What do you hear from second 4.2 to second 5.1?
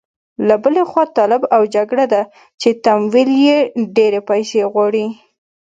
پيسې غواړي.